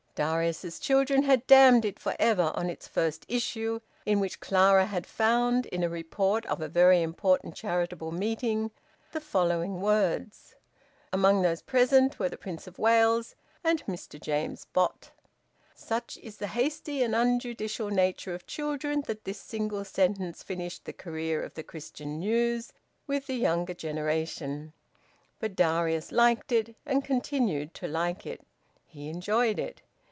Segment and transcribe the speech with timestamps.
[0.13, 5.07] Darius's children had damned it for ever on its first issue, in which Clara had
[5.07, 8.71] found, in a report of a very important charitable meeting,
[9.13, 10.53] the following words:
[11.13, 15.11] "Among those present were the Prince of Wales and Mr James Bott."
[15.73, 20.93] Such is the hasty and unjudicial nature of children that this single sentence finished the
[20.93, 22.73] career of "The Christian News"
[23.07, 24.73] with the younger generation.
[25.39, 28.45] But Darius liked it, and continued to like it.
[28.85, 29.81] He enjoyed it.